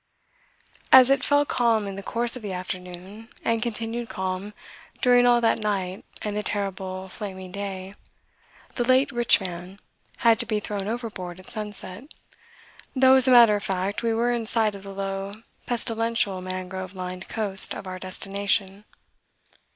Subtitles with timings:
[0.91, 4.55] As it fell calm in the course of the afternoon and continued calm
[4.99, 7.93] during all that night and the terrible, flaming day,
[8.73, 9.79] the late "rich man"
[10.17, 12.05] had to be thrown overboard at sunset,
[12.95, 15.33] though as a matter of fact we were in sight of the low
[15.67, 18.85] pestilential mangrove lined coast of our destination.